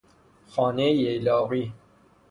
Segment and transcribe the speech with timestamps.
[0.51, 1.73] خانهٔ ییلاقی